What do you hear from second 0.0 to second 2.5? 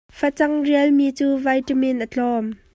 Facang rialmi cu vitamin a tlawm.